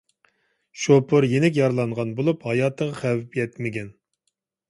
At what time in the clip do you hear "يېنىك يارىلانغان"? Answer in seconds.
1.33-2.15